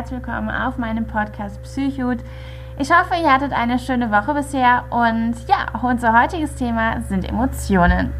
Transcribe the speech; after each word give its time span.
Herzlich 0.00 0.24
willkommen 0.24 0.48
auf 0.48 0.78
meinem 0.78 1.06
Podcast 1.06 1.62
Psychut. 1.62 2.20
Ich 2.78 2.90
hoffe, 2.90 3.16
ihr 3.22 3.30
hattet 3.30 3.52
eine 3.52 3.78
schöne 3.78 4.10
Woche 4.10 4.32
bisher 4.32 4.84
und 4.88 5.34
ja, 5.46 5.66
unser 5.82 6.18
heutiges 6.18 6.54
Thema 6.54 7.02
sind 7.02 7.28
Emotionen. 7.28 8.10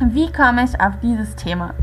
Wie 0.00 0.32
komme 0.32 0.64
ich 0.64 0.80
auf 0.80 0.94
dieses 1.02 1.36
Thema? 1.36 1.74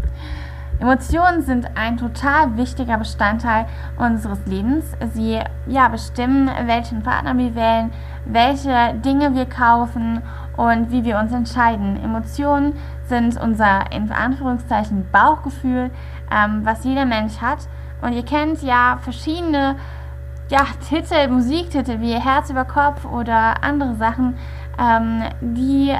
Emotionen 0.80 1.44
sind 1.44 1.68
ein 1.78 1.98
total 1.98 2.58
wichtiger 2.58 2.98
Bestandteil 2.98 3.68
unseres 4.00 4.44
Lebens. 4.48 4.86
Sie 5.14 5.40
ja, 5.68 5.88
bestimmen, 5.88 6.50
welchen 6.66 7.04
Partner 7.04 7.38
wir 7.38 7.54
wählen, 7.54 7.92
welche 8.26 8.96
Dinge 9.06 9.36
wir 9.36 9.46
kaufen 9.46 10.24
und 10.58 10.90
wie 10.90 11.04
wir 11.04 11.20
uns 11.20 11.32
entscheiden. 11.32 12.04
Emotionen 12.04 12.74
sind 13.12 13.40
unser 13.40 13.92
in 13.92 14.10
Anführungszeichen 14.10 15.06
Bauchgefühl, 15.12 15.92
ähm, 16.32 16.62
was 16.64 16.86
jeder 16.86 17.06
Mensch 17.06 17.42
hat. 17.42 17.68
Und 18.02 18.14
ihr 18.14 18.24
kennt 18.24 18.64
ja 18.64 18.98
verschiedene 19.02 19.76
ja, 20.50 20.66
Titel, 20.88 21.28
Musiktitel 21.28 22.00
wie 22.00 22.14
Herz 22.14 22.50
über 22.50 22.64
Kopf 22.64 23.06
oder 23.06 23.64
andere 23.64 23.96
Sachen, 23.96 24.38
ähm, 24.80 25.24
die 25.42 25.94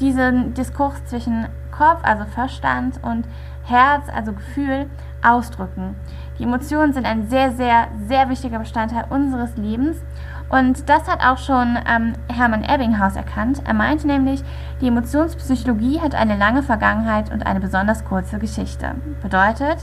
diesen 0.00 0.54
Diskurs 0.54 1.04
zwischen 1.06 1.48
Kopf, 1.72 1.98
also 2.02 2.24
Verstand 2.24 3.00
und 3.02 3.26
Herz, 3.64 4.04
also 4.14 4.32
Gefühl, 4.32 4.88
ausdrücken. 5.22 5.96
Die 6.38 6.44
Emotionen 6.44 6.92
sind 6.92 7.04
ein 7.04 7.28
sehr, 7.28 7.50
sehr, 7.50 7.88
sehr 8.06 8.28
wichtiger 8.28 8.60
Bestandteil 8.60 9.06
unseres 9.10 9.56
Lebens. 9.56 9.96
Und 10.48 10.88
das 10.88 11.06
hat 11.06 11.22
auch 11.22 11.38
schon 11.38 11.78
ähm, 11.86 12.14
Hermann 12.28 12.64
Ebbinghaus 12.64 13.16
erkannt. 13.16 13.62
Er 13.66 13.74
meinte 13.74 14.06
nämlich, 14.06 14.42
die 14.80 14.88
Emotionspsychologie 14.88 16.00
hat 16.00 16.14
eine 16.14 16.36
lange 16.36 16.62
Vergangenheit 16.62 17.30
und 17.30 17.46
eine 17.46 17.60
besonders 17.60 18.04
kurze 18.04 18.38
Geschichte. 18.38 18.94
Bedeutet, 19.22 19.78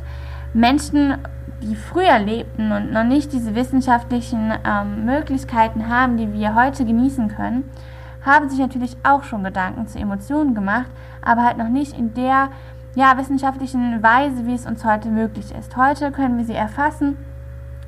Menschen, 0.54 1.18
die 1.62 1.76
früher 1.76 2.18
lebten 2.18 2.72
und 2.72 2.92
noch 2.92 3.04
nicht 3.04 3.32
diese 3.32 3.54
wissenschaftlichen 3.56 4.54
ähm, 4.66 5.06
Möglichkeiten 5.06 5.88
haben, 5.88 6.18
die 6.18 6.34
wir 6.34 6.56
heute 6.56 6.86
genießen 6.86 7.28
können, 7.28 7.70
haben 8.26 8.50
sich 8.50 8.60
natürlich 8.60 8.98
auch 9.04 9.24
schon 9.24 9.44
Gedanken 9.44 9.86
zu 9.88 10.00
Emotionen 10.00 10.56
gemacht, 10.56 10.90
aber 11.22 11.44
halt 11.44 11.58
noch 11.58 11.70
nicht 11.70 11.96
in 11.98 12.14
der 12.16 12.50
ja, 12.96 13.18
wissenschaftlichen 13.18 14.02
Weise, 14.02 14.48
wie 14.48 14.56
es 14.56 14.66
uns 14.66 14.84
heute 14.84 15.10
möglich 15.10 15.54
ist. 15.54 15.78
Heute 15.78 16.12
können 16.12 16.38
wir 16.38 16.46
sie 16.46 16.56
erfassen, 16.56 17.18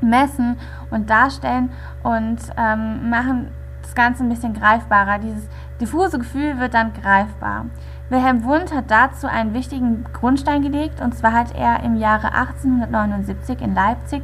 messen 0.01 0.57
und 0.89 1.09
darstellen 1.09 1.71
und 2.03 2.37
ähm, 2.57 3.09
machen 3.09 3.51
das 3.81 3.95
Ganze 3.95 4.23
ein 4.23 4.29
bisschen 4.29 4.53
greifbarer. 4.53 5.19
Dieses 5.19 5.47
diffuse 5.79 6.19
Gefühl 6.19 6.59
wird 6.59 6.73
dann 6.73 6.93
greifbar. 6.93 7.65
Wilhelm 8.09 8.43
Wundt 8.45 8.73
hat 8.73 8.89
dazu 8.89 9.27
einen 9.27 9.53
wichtigen 9.53 10.05
Grundstein 10.13 10.61
gelegt 10.61 11.01
und 11.01 11.13
zwar 11.15 11.33
hat 11.33 11.53
er 11.55 11.83
im 11.83 11.97
Jahre 11.97 12.33
1879 12.33 13.61
in 13.61 13.75
Leipzig 13.75 14.23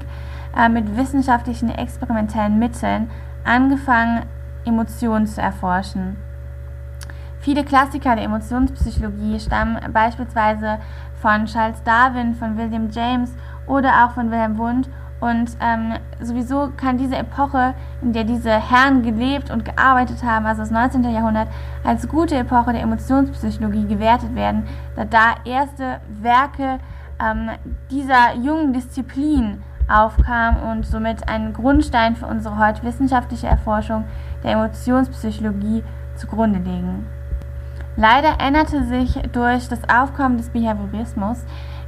äh, 0.58 0.70
mit 0.70 0.96
wissenschaftlichen 0.96 1.70
experimentellen 1.70 2.60
Mitteln 2.60 3.10
angefangen, 3.44 4.26
Emotionen 4.66 5.28
zu 5.28 5.42
erforschen. 5.42 6.16
Viele 7.40 7.66
Klassiker 7.66 8.16
der 8.16 8.24
Emotionspsychologie 8.24 9.38
stammen 9.38 9.78
beispielsweise 9.92 10.80
von 11.22 11.46
Charles 11.46 11.84
Darwin, 11.84 12.36
von 12.36 12.58
William 12.58 12.90
James 12.90 13.34
oder 13.68 14.06
auch 14.06 14.12
von 14.12 14.32
Wilhelm 14.32 14.58
Wundt. 14.58 14.90
Und 15.24 15.56
ähm, 15.62 15.94
sowieso 16.20 16.74
kann 16.76 16.98
diese 16.98 17.16
Epoche, 17.16 17.76
in 18.02 18.12
der 18.12 18.26
diese 18.26 18.52
Herren 18.52 19.04
gelebt 19.04 19.52
und 19.52 19.64
gearbeitet 19.64 20.22
haben, 20.22 20.46
also 20.46 20.64
das 20.64 20.70
19. 20.70 21.02
Jahrhundert, 21.06 21.48
als 21.82 22.10
gute 22.10 22.36
Epoche 22.36 22.74
der 22.74 22.82
Emotionspsychologie 22.82 23.88
gewertet 23.88 24.36
werden, 24.36 24.68
da 24.98 25.06
da 25.06 25.36
erste 25.46 26.02
Werke 26.22 26.80
ähm, 27.22 27.52
dieser 27.90 28.36
jungen 28.36 28.74
Disziplin 28.74 29.64
aufkamen 29.88 30.62
und 30.62 30.86
somit 30.86 31.30
einen 31.30 31.54
Grundstein 31.54 32.18
für 32.18 32.28
unsere 32.28 32.58
heute 32.58 32.84
wissenschaftliche 32.84 33.48
Erforschung 33.48 34.04
der 34.44 34.52
Emotionspsychologie 34.52 35.86
zugrunde 36.18 36.60
legen. 36.60 37.08
Leider 37.96 38.42
änderte 38.42 38.84
sich 38.84 39.14
durch 39.32 39.70
das 39.70 39.88
Aufkommen 39.88 40.36
des 40.36 40.50
Behaviorismus 40.50 41.46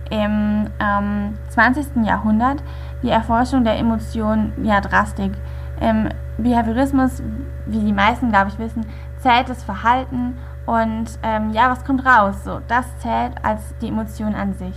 im 0.09 0.67
ähm, 0.79 1.37
20. 1.49 2.05
Jahrhundert 2.05 2.63
die 3.01 3.09
Erforschung 3.09 3.63
der 3.63 3.77
Emotionen 3.77 4.53
ja 4.63 4.81
drastisch. 4.81 5.35
Im 5.79 6.09
Behaviorismus, 6.37 7.21
wie 7.65 7.79
die 7.79 7.93
meisten, 7.93 8.29
glaube 8.29 8.49
ich, 8.49 8.59
wissen, 8.59 8.85
zählt 9.19 9.49
das 9.49 9.63
Verhalten 9.63 10.37
und 10.65 11.05
ähm, 11.23 11.51
ja, 11.51 11.69
was 11.69 11.83
kommt 11.83 12.05
raus? 12.05 12.43
So, 12.43 12.59
das 12.67 12.85
zählt 12.99 13.33
als 13.43 13.61
die 13.81 13.89
Emotion 13.89 14.35
an 14.35 14.53
sich. 14.53 14.75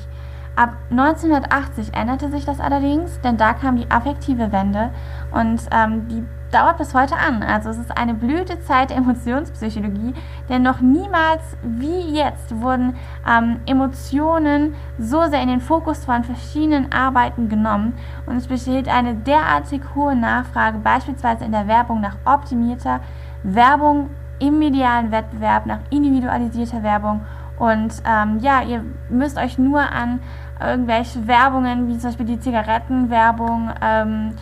Ab 0.56 0.75
1980 0.91 1.95
änderte 1.95 2.31
sich 2.31 2.45
das 2.45 2.59
allerdings, 2.59 3.21
denn 3.21 3.37
da 3.37 3.53
kam 3.53 3.77
die 3.77 3.91
affektive 3.91 4.50
Wende 4.50 4.91
und 5.31 5.60
ähm, 5.71 6.09
die 6.09 6.25
dauert 6.50 6.78
bis 6.78 6.94
heute 6.94 7.16
an. 7.16 7.42
Also 7.42 7.70
es 7.70 7.78
ist 7.78 7.97
eine 7.97 8.14
Blütezeit 8.14 8.91
der 8.91 8.97
Emotionspsychologie, 8.97 10.14
denn 10.48 10.62
noch 10.62 10.81
niemals 10.81 11.42
wie 11.62 12.14
jetzt 12.14 12.60
wurden 12.60 12.97
ähm, 13.28 13.60
Emotionen 13.66 14.75
so 14.98 15.22
sehr 15.28 15.42
in 15.42 15.48
den 15.48 15.60
Fokus 15.60 16.04
von 16.04 16.25
verschiedenen 16.25 16.92
Arbeiten 16.92 17.48
genommen 17.48 17.94
und 18.26 18.36
es 18.36 18.47
besteht 18.47 18.88
eine 18.88 19.14
derartig 19.14 19.82
hohe 19.94 20.16
Nachfrage, 20.16 20.78
beispielsweise 20.78 21.44
in 21.44 21.53
der 21.53 21.69
Werbung 21.69 22.00
nach 22.00 22.16
optimierter 22.25 23.00
Werbung 23.42 24.10
im 24.38 24.59
medialen 24.59 25.10
Wettbewerb, 25.10 25.66
nach 25.66 25.80
individualisierter 25.91 26.82
Werbung 26.82 27.22
und 27.59 27.92
ähm, 28.09 28.38
ja, 28.41 28.62
ihr 28.62 28.84
müsst 29.09 29.36
euch 29.36 29.59
nur 29.59 29.80
an 29.80 30.20
irgendwelche 30.60 31.26
Werbungen, 31.26 31.88
wie 31.88 31.98
zum 31.98 32.10
Beispiel 32.10 32.26
die 32.26 32.41
Zigarettenwerbung, 32.41 33.70
ähm, 33.82 34.34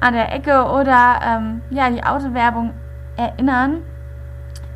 an 0.00 0.14
der 0.14 0.32
Ecke 0.34 0.64
oder 0.64 1.20
ähm, 1.24 1.62
ja, 1.70 1.90
die 1.90 2.04
Autowerbung 2.04 2.72
erinnern. 3.16 3.82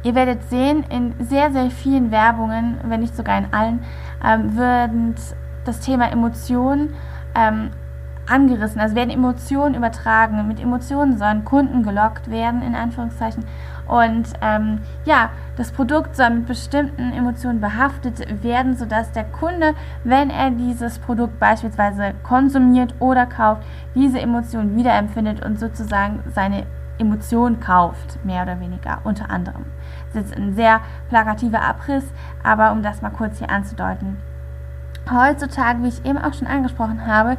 Ihr 0.03 0.15
werdet 0.15 0.45
sehen, 0.49 0.85
in 0.91 1.15
sehr, 1.19 1.51
sehr 1.51 1.71
vielen 1.71 2.11
Werbungen, 2.11 2.79
wenn 2.85 3.01
nicht 3.01 3.17
sogar 3.17 3.39
in 3.39 3.53
allen, 3.53 3.85
ähm, 4.25 4.57
wird 4.57 5.17
das 5.65 5.81
Thema 5.81 6.11
Emotionen 6.11 6.95
ähm, 7.35 7.71
angerissen. 8.31 8.81
Also 8.81 8.95
werden 8.95 9.11
Emotionen 9.11 9.75
übertragen. 9.75 10.47
Mit 10.47 10.61
Emotionen 10.61 11.19
sollen 11.19 11.45
Kunden 11.45 11.83
gelockt 11.83 12.31
werden, 12.31 12.63
in 12.63 12.75
Anführungszeichen. 12.75 13.45
Und 13.87 14.29
ähm, 14.43 14.81
ja, 15.07 15.31
das 15.57 15.73
Produkt 15.73 16.15
soll 16.15 16.31
mit 16.31 16.47
bestimmten 16.47 17.13
Emotionen 17.13 17.61
behaftet 17.61 18.43
werden, 18.43 18.77
sodass 18.77 19.13
der 19.13 19.25
Kunde, 19.25 19.75
wenn 20.05 20.29
er 20.29 20.51
dieses 20.51 20.99
Produkt 20.99 21.41
beispielsweise 21.41 22.13
konsumiert 22.23 22.95
oder 23.01 23.25
kauft, 23.25 23.63
diese 23.95 24.21
Emotion 24.21 24.77
wiederempfindet 24.77 25.45
und 25.45 25.59
sozusagen 25.59 26.23
seine 26.35 26.65
Emotion 26.99 27.61
kauft, 27.61 28.25
mehr 28.25 28.43
oder 28.43 28.61
weniger, 28.61 28.99
unter 29.05 29.31
anderem. 29.31 29.65
Das 30.13 30.25
ist 30.25 30.37
ein 30.37 30.55
sehr 30.55 30.81
plakativer 31.09 31.63
Abriss, 31.63 32.05
aber 32.43 32.73
um 32.73 32.83
das 32.83 33.03
mal 33.03 33.11
kurz 33.11 33.39
hier 33.39 33.51
anzudeuten. 33.51 34.19
Heutzutage, 35.11 35.83
wie 35.83 35.89
ich 35.89 36.05
eben 36.05 36.19
auch 36.19 36.35
schon 36.35 36.49
angesprochen 36.49 37.07
habe, 37.07 37.39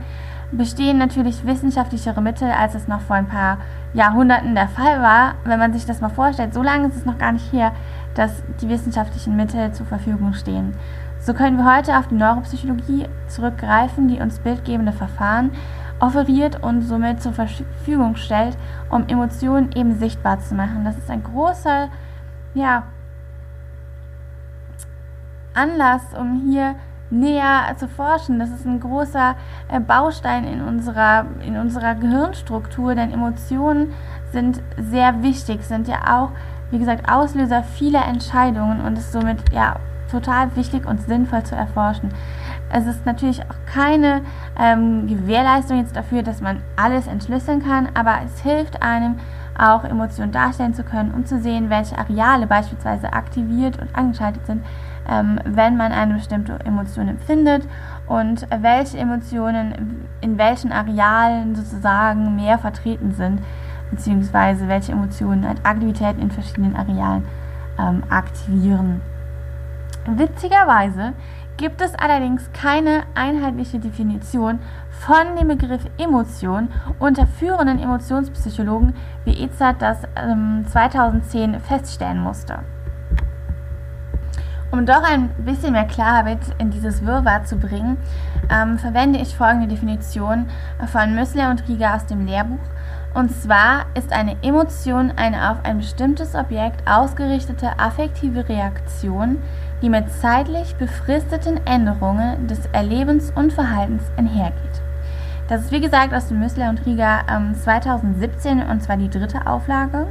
bestehen 0.52 0.98
natürlich 0.98 1.46
wissenschaftlichere 1.46 2.22
Mittel, 2.22 2.50
als 2.50 2.76
es 2.76 2.88
noch 2.88 3.02
vor 3.02 3.16
ein 3.16 3.28
paar 3.28 3.60
Jahrhunderten 3.94 4.56
der 4.56 4.68
Fall 4.68 5.02
war. 5.02 5.36
Wenn 5.44 5.60
man 5.60 5.74
sich 5.74 5.86
das 5.86 6.02
mal 6.02 6.10
vorstellt, 6.10 6.54
so 6.54 6.64
lange 6.64 6.88
ist 6.88 6.96
es 6.96 7.06
noch 7.06 7.18
gar 7.18 7.32
nicht 7.32 7.52
her, 7.54 7.72
dass 8.16 8.44
die 8.62 8.70
wissenschaftlichen 8.70 9.36
Mittel 9.36 9.72
zur 9.72 9.86
Verfügung 9.86 10.34
stehen. 10.34 10.74
So 11.20 11.34
können 11.34 11.58
wir 11.58 11.76
heute 11.76 11.98
auf 11.98 12.08
die 12.08 12.16
Neuropsychologie 12.16 13.06
zurückgreifen, 13.28 14.08
die 14.08 14.20
uns 14.20 14.40
bildgebende 14.40 14.94
Verfahren 14.94 15.52
offeriert 16.00 16.64
und 16.64 16.82
somit 16.82 17.22
zur 17.22 17.34
Verfügung 17.34 18.16
stellt, 18.16 18.58
um 18.90 19.08
Emotionen 19.08 19.72
eben 19.76 20.00
sichtbar 20.00 20.40
zu 20.40 20.56
machen. 20.56 20.86
Das 20.86 20.98
ist 20.98 21.10
ein 21.10 21.24
großer 21.24 21.90
ja, 22.54 22.84
Anlass, 25.54 26.02
um 26.18 26.50
hier 26.50 26.76
näher 27.10 27.76
zu 27.78 27.88
forschen. 27.88 28.40
Das 28.40 28.50
ist 28.50 28.66
ein 28.66 28.80
großer 28.80 29.36
äh, 29.68 29.80
Baustein 29.80 30.46
in 30.46 30.62
unserer, 30.62 31.26
in 31.46 31.58
unserer 31.58 31.96
Gehirnstruktur, 31.96 32.96
denn 32.96 33.12
Emotionen 33.12 33.94
sind 34.32 34.62
sehr 34.78 35.24
wichtig, 35.24 35.64
sind 35.64 35.88
ja 35.88 36.20
auch, 36.20 36.32
wie 36.72 36.80
gesagt, 36.80 37.12
Auslöser 37.12 37.64
vieler 37.64 38.06
Entscheidungen 38.06 38.82
und 38.82 38.98
ist 38.98 39.12
somit 39.12 39.38
ja 39.52 39.78
total 40.12 40.56
wichtig 40.56 40.86
und 40.86 41.02
sinnvoll 41.02 41.44
zu 41.44 41.56
erforschen. 41.56 42.10
Es 42.72 42.86
ist 42.86 43.06
natürlich 43.06 43.42
auch 43.42 43.74
keine 43.74 44.22
ähm, 44.60 45.08
Gewährleistung 45.08 45.80
jetzt 45.80 45.96
dafür, 45.96 46.22
dass 46.22 46.42
man 46.42 46.62
alles 46.76 47.08
entschlüsseln 47.08 47.64
kann, 47.64 47.90
aber 47.96 48.20
es 48.26 48.42
hilft 48.42 48.84
einem, 48.84 49.20
auch 49.58 49.84
Emotionen 49.84 50.32
darstellen 50.32 50.74
zu 50.74 50.84
können, 50.84 51.12
um 51.14 51.26
zu 51.26 51.40
sehen, 51.40 51.70
welche 51.70 51.98
Areale 51.98 52.48
beispielsweise 52.48 53.12
aktiviert 53.12 53.78
und 53.80 53.94
angeschaltet 53.94 54.46
sind, 54.46 54.64
ähm, 55.10 55.40
wenn 55.44 55.78
man 55.78 55.92
eine 55.92 56.16
bestimmte 56.16 56.60
Emotion 56.66 57.08
empfindet 57.08 57.64
und 58.08 58.48
welche 58.62 58.98
Emotionen 58.98 60.08
in 60.22 60.38
welchen 60.38 60.72
Arealen 60.72 61.56
sozusagen 61.56 62.36
mehr 62.36 62.58
vertreten 62.60 63.12
sind, 63.14 63.42
beziehungsweise 63.92 64.68
welche 64.68 64.92
Emotionen 64.92 65.48
halt 65.48 65.66
Aktivitäten 65.66 66.22
in 66.22 66.32
verschiedenen 66.32 66.76
Arealen 66.76 67.26
ähm, 67.80 68.04
aktivieren. 68.10 69.02
Witzigerweise 70.06 71.14
gibt 71.58 71.82
es 71.82 71.94
allerdings 71.96 72.50
keine 72.54 73.04
einheitliche 73.16 73.80
Definition 73.80 74.60
von 74.92 75.36
dem 75.38 75.50
Begriff 75.50 75.84
Emotion 75.98 76.70
unter 77.00 77.28
führenden 77.28 77.80
Emotionspsychologen, 77.80 78.96
wie 79.26 79.44
Ezat 79.44 79.82
das 79.82 79.98
ähm, 80.16 80.66
2010 80.68 81.60
feststellen 81.60 82.20
musste. 82.20 82.60
Um 84.72 84.86
doch 84.86 85.04
ein 85.04 85.30
bisschen 85.46 85.72
mehr 85.72 85.86
Klarheit 85.86 86.40
in 86.60 86.70
dieses 86.70 87.04
Wirrwarr 87.04 87.44
zu 87.44 87.58
bringen, 87.58 87.98
ähm, 88.52 88.78
verwende 88.78 89.20
ich 89.20 89.36
folgende 89.36 89.68
Definition 89.68 90.48
von 90.92 91.16
Müssler 91.16 91.50
und 91.50 91.68
Rieger 91.68 91.96
aus 91.96 92.06
dem 92.06 92.28
Lehrbuch. 92.28 92.60
Und 93.16 93.32
zwar 93.32 93.86
ist 93.96 94.14
eine 94.14 94.36
Emotion 94.44 95.12
eine 95.16 95.50
auf 95.50 95.58
ein 95.64 95.80
bestimmtes 95.80 96.36
Objekt 96.36 96.88
ausgerichtete 96.88 97.80
affektive 97.80 98.48
Reaktion, 98.48 99.42
die 99.82 99.90
mit 99.90 100.12
zeitlich 100.12 100.76
befristeten 100.76 101.66
Änderungen 101.66 102.48
des 102.48 102.68
Erlebens 102.68 103.32
und 103.34 103.52
Verhaltens 103.52 104.04
einhergeht. 104.18 104.82
Das 105.48 105.62
ist 105.62 105.72
wie 105.72 105.82
gesagt 105.82 106.14
aus 106.14 106.28
dem 106.28 106.40
Müssler 106.40 106.70
und 106.70 106.86
Rieger 106.86 107.22
ähm, 107.28 107.56
2017 107.56 108.62
und 108.62 108.84
zwar 108.84 108.98
die 108.98 109.10
dritte 109.10 109.48
Auflage. 109.48 110.06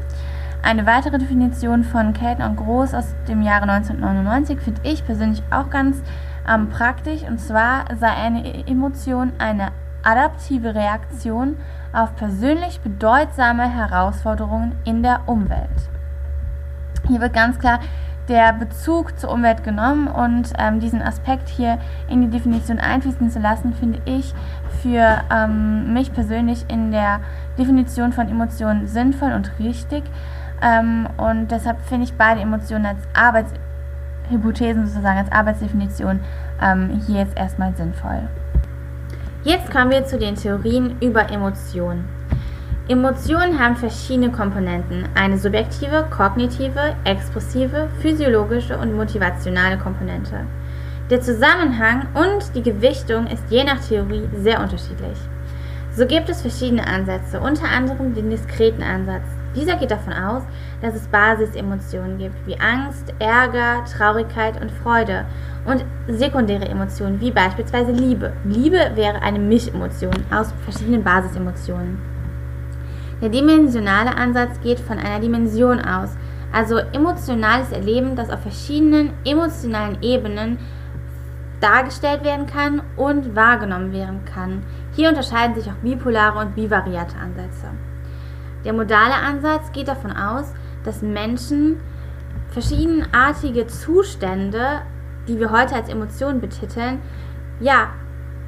Eine 0.62 0.86
weitere 0.86 1.18
Definition 1.18 1.84
von 1.84 2.12
Kelton 2.12 2.44
und 2.44 2.56
Groß 2.56 2.94
aus 2.94 3.14
dem 3.26 3.42
Jahre 3.42 3.70
1999 3.70 4.60
finde 4.60 4.80
ich 4.84 5.04
persönlich 5.04 5.42
auch 5.50 5.70
ganz 5.70 6.02
ähm, 6.48 6.68
praktisch. 6.68 7.22
Und 7.22 7.38
zwar 7.38 7.84
sei 7.96 8.08
eine 8.08 8.66
Emotion 8.66 9.32
eine 9.38 9.68
adaptive 10.02 10.74
Reaktion 10.74 11.56
auf 11.92 12.14
persönlich 12.16 12.80
bedeutsame 12.80 13.68
Herausforderungen 13.68 14.76
in 14.84 15.02
der 15.02 15.22
Umwelt. 15.26 15.68
Hier 17.06 17.20
wird 17.20 17.32
ganz 17.32 17.58
klar 17.58 17.80
der 18.28 18.52
Bezug 18.52 19.18
zur 19.18 19.30
Umwelt 19.30 19.64
genommen 19.64 20.06
und 20.06 20.52
ähm, 20.58 20.80
diesen 20.80 21.00
Aspekt 21.00 21.48
hier 21.48 21.78
in 22.08 22.20
die 22.20 22.28
Definition 22.28 22.78
einfließen 22.78 23.30
zu 23.30 23.38
lassen, 23.38 23.72
finde 23.72 24.00
ich 24.04 24.34
für 24.82 25.22
ähm, 25.32 25.94
mich 25.94 26.12
persönlich 26.12 26.66
in 26.68 26.90
der 26.90 27.20
Definition 27.58 28.12
von 28.12 28.28
Emotionen 28.28 28.86
sinnvoll 28.86 29.32
und 29.32 29.58
richtig. 29.58 30.04
Ähm, 30.62 31.08
und 31.16 31.50
deshalb 31.50 31.80
finde 31.82 32.04
ich 32.04 32.14
beide 32.14 32.40
Emotionen 32.40 32.86
als 32.86 32.98
Arbeitshypothesen 33.14 34.86
sozusagen, 34.86 35.18
als 35.18 35.32
Arbeitsdefinition 35.32 36.20
ähm, 36.60 37.00
hier 37.06 37.20
jetzt 37.20 37.36
erstmal 37.36 37.74
sinnvoll. 37.74 38.28
Jetzt 39.44 39.70
kommen 39.70 39.90
wir 39.90 40.04
zu 40.04 40.18
den 40.18 40.34
Theorien 40.34 40.96
über 41.00 41.30
Emotionen. 41.30 42.08
Emotionen 42.88 43.58
haben 43.58 43.76
verschiedene 43.76 44.32
Komponenten. 44.32 45.08
Eine 45.14 45.38
subjektive, 45.38 46.06
kognitive, 46.10 46.94
expressive, 47.04 47.88
physiologische 48.00 48.78
und 48.78 48.96
motivationale 48.96 49.76
Komponente. 49.76 50.40
Der 51.10 51.20
Zusammenhang 51.20 52.06
und 52.14 52.54
die 52.54 52.62
Gewichtung 52.62 53.26
ist 53.26 53.44
je 53.50 53.62
nach 53.64 53.80
Theorie 53.80 54.28
sehr 54.42 54.60
unterschiedlich. 54.60 55.18
So 55.94 56.06
gibt 56.06 56.28
es 56.28 56.42
verschiedene 56.42 56.86
Ansätze, 56.86 57.40
unter 57.40 57.68
anderem 57.68 58.14
den 58.14 58.30
diskreten 58.30 58.82
Ansatz. 58.82 59.24
Dieser 59.58 59.74
geht 59.74 59.90
davon 59.90 60.12
aus, 60.12 60.42
dass 60.80 60.94
es 60.94 61.08
Basisemotionen 61.08 62.16
gibt, 62.18 62.46
wie 62.46 62.60
Angst, 62.60 63.12
Ärger, 63.18 63.84
Traurigkeit 63.84 64.60
und 64.60 64.70
Freude 64.70 65.24
und 65.64 65.84
sekundäre 66.06 66.68
Emotionen, 66.68 67.20
wie 67.20 67.32
beispielsweise 67.32 67.90
Liebe. 67.90 68.32
Liebe 68.44 68.92
wäre 68.94 69.20
eine 69.20 69.40
Mischemotion 69.40 70.14
aus 70.30 70.54
verschiedenen 70.62 71.02
Basisemotionen. 71.02 71.98
Der 73.20 73.30
dimensionale 73.30 74.16
Ansatz 74.16 74.60
geht 74.60 74.78
von 74.78 74.96
einer 74.96 75.18
Dimension 75.18 75.80
aus, 75.80 76.16
also 76.52 76.78
emotionales 76.92 77.72
Erleben, 77.72 78.14
das 78.14 78.30
auf 78.30 78.40
verschiedenen 78.40 79.10
emotionalen 79.24 80.00
Ebenen 80.02 80.58
dargestellt 81.60 82.22
werden 82.22 82.46
kann 82.46 82.82
und 82.96 83.34
wahrgenommen 83.34 83.92
werden 83.92 84.24
kann. 84.24 84.62
Hier 84.94 85.08
unterscheiden 85.08 85.56
sich 85.56 85.66
auch 85.66 85.76
bipolare 85.82 86.38
und 86.38 86.54
bivariate 86.54 87.16
Ansätze. 87.16 87.66
Der 88.64 88.72
modale 88.72 89.14
Ansatz 89.14 89.72
geht 89.72 89.88
davon 89.88 90.12
aus, 90.12 90.52
dass 90.84 91.02
Menschen 91.02 91.80
verschiedenartige 92.50 93.66
Zustände, 93.66 94.82
die 95.26 95.38
wir 95.38 95.50
heute 95.50 95.74
als 95.74 95.88
Emotionen 95.88 96.40
betiteln, 96.40 97.00
ja, 97.60 97.88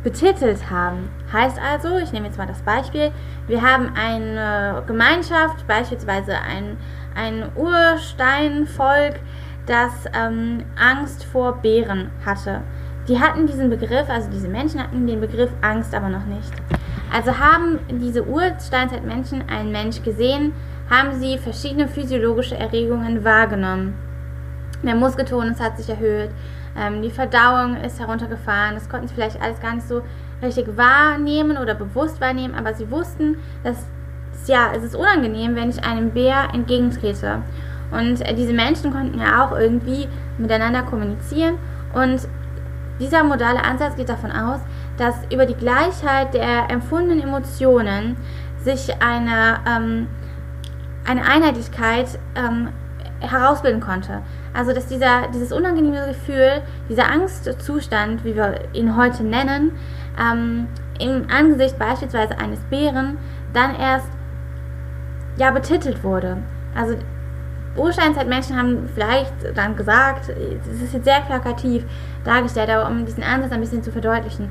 betitelt 0.02 0.70
haben. 0.70 1.10
Heißt 1.32 1.58
also, 1.60 1.98
ich 1.98 2.12
nehme 2.12 2.26
jetzt 2.26 2.38
mal 2.38 2.46
das 2.46 2.62
Beispiel, 2.62 3.12
wir 3.46 3.62
haben 3.62 3.92
eine 3.94 4.82
Gemeinschaft, 4.86 5.66
beispielsweise 5.66 6.38
ein, 6.38 6.78
ein 7.14 7.50
Ursteinvolk, 7.54 9.20
das 9.66 9.92
ähm, 10.14 10.64
Angst 10.76 11.24
vor 11.24 11.58
Bären 11.58 12.10
hatte. 12.24 12.62
Die 13.08 13.20
hatten 13.20 13.46
diesen 13.46 13.70
Begriff, 13.70 14.08
also 14.08 14.30
diese 14.30 14.48
Menschen 14.48 14.82
hatten 14.82 15.06
den 15.06 15.20
Begriff 15.20 15.50
Angst 15.60 15.94
aber 15.94 16.08
noch 16.08 16.24
nicht. 16.24 16.52
Also 17.12 17.38
haben 17.38 17.78
diese 17.90 18.24
Ursteinzeitmenschen 18.24 19.48
einen 19.48 19.72
Mensch 19.72 20.02
gesehen, 20.02 20.52
haben 20.88 21.18
sie 21.18 21.38
verschiedene 21.38 21.88
physiologische 21.88 22.56
Erregungen 22.56 23.24
wahrgenommen. 23.24 23.94
Der 24.82 24.94
Muskeltonus 24.94 25.60
hat 25.60 25.76
sich 25.76 25.88
erhöht, 25.88 26.30
ähm, 26.76 27.02
die 27.02 27.10
Verdauung 27.10 27.76
ist 27.76 28.00
heruntergefahren. 28.00 28.74
Das 28.74 28.88
konnten 28.88 29.08
sie 29.08 29.14
vielleicht 29.14 29.40
alles 29.40 29.60
gar 29.60 29.74
nicht 29.74 29.86
so 29.86 30.02
richtig 30.42 30.76
wahrnehmen 30.76 31.56
oder 31.58 31.74
bewusst 31.74 32.20
wahrnehmen, 32.20 32.54
aber 32.54 32.74
sie 32.74 32.90
wussten, 32.90 33.36
dass 33.62 33.84
ja, 34.46 34.72
es 34.74 34.82
ist 34.82 34.96
unangenehm, 34.96 35.54
wenn 35.54 35.70
ich 35.70 35.84
einem 35.84 36.10
Bär 36.10 36.48
entgegentrete. 36.54 37.42
Und 37.90 38.20
äh, 38.22 38.34
diese 38.34 38.52
Menschen 38.52 38.92
konnten 38.92 39.18
ja 39.20 39.44
auch 39.44 39.52
irgendwie 39.56 40.08
miteinander 40.38 40.82
kommunizieren. 40.82 41.56
Und 41.92 42.26
dieser 42.98 43.24
modale 43.24 43.62
Ansatz 43.62 43.96
geht 43.96 44.08
davon 44.08 44.30
aus, 44.30 44.60
dass 45.00 45.14
über 45.32 45.46
die 45.46 45.54
Gleichheit 45.54 46.34
der 46.34 46.68
empfundenen 46.68 47.22
Emotionen 47.22 48.18
sich 48.62 48.94
eine, 49.00 49.58
ähm, 49.66 50.08
eine 51.06 51.24
Einheitlichkeit 51.24 52.18
ähm, 52.36 52.68
herausbilden 53.20 53.80
konnte. 53.80 54.20
Also 54.52 54.74
dass 54.74 54.88
dieser, 54.88 55.28
dieses 55.32 55.52
unangenehme 55.52 56.06
Gefühl, 56.06 56.60
dieser 56.90 57.10
Angstzustand, 57.10 58.24
wie 58.26 58.36
wir 58.36 58.60
ihn 58.74 58.94
heute 58.94 59.24
nennen, 59.24 59.72
ähm, 60.20 60.68
im 60.98 61.26
Angesicht 61.30 61.78
beispielsweise 61.78 62.36
eines 62.36 62.60
Bären 62.64 63.16
dann 63.54 63.74
erst 63.74 64.08
ja 65.38 65.50
betitelt 65.50 66.04
wurde. 66.04 66.36
Also 66.74 66.96
Ursteinzeitmenschen 67.74 68.54
haben 68.54 68.86
vielleicht 68.92 69.32
dann 69.54 69.76
gesagt, 69.76 70.28
es 70.28 70.82
ist 70.82 70.92
jetzt 70.92 71.04
sehr 71.04 71.22
plakativ 71.22 71.84
dargestellt, 72.24 72.68
aber 72.68 72.90
um 72.90 73.06
diesen 73.06 73.22
Ansatz 73.22 73.52
ein 73.52 73.60
bisschen 73.60 73.82
zu 73.82 73.92
verdeutlichen, 73.92 74.50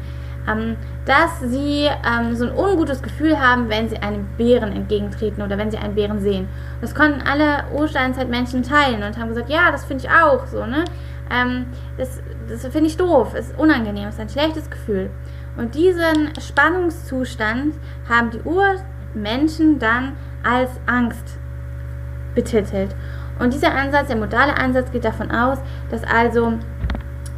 dass 1.05 1.39
sie 1.41 1.87
ähm, 1.87 2.35
so 2.35 2.45
ein 2.45 2.55
ungutes 2.55 3.03
Gefühl 3.03 3.39
haben, 3.39 3.69
wenn 3.69 3.87
sie 3.87 3.97
einem 3.97 4.27
Bären 4.37 4.71
entgegentreten 4.71 5.43
oder 5.43 5.57
wenn 5.57 5.69
sie 5.69 5.77
einen 5.77 5.93
Bären 5.93 6.19
sehen. 6.19 6.47
Das 6.81 6.95
konnten 6.95 7.21
alle 7.21 7.65
Ursteinzeitmenschen 7.75 8.63
teilen 8.63 9.03
und 9.03 9.17
haben 9.17 9.29
gesagt, 9.29 9.49
ja, 9.49 9.71
das 9.71 9.85
finde 9.85 10.05
ich 10.05 10.09
auch 10.11 10.47
so, 10.47 10.65
ne? 10.65 10.85
Ähm, 11.31 11.67
das 11.97 12.21
das 12.49 12.61
finde 12.61 12.87
ich 12.87 12.97
doof, 12.97 13.35
ist 13.35 13.57
unangenehm, 13.57 14.09
ist 14.09 14.19
ein 14.19 14.29
schlechtes 14.29 14.69
Gefühl. 14.69 15.11
Und 15.55 15.75
diesen 15.75 16.33
Spannungszustand 16.39 17.75
haben 18.07 18.31
die 18.31 18.41
Urmenschen 18.41 19.77
dann 19.77 20.13
als 20.43 20.71
Angst 20.85 21.37
betitelt. 22.33 22.95
Und 23.39 23.53
dieser 23.53 23.73
Ansatz, 23.73 24.07
der 24.07 24.17
modale 24.17 24.57
Ansatz, 24.57 24.91
geht 24.91 25.05
davon 25.05 25.31
aus, 25.31 25.59
dass 25.89 26.03
also 26.03 26.53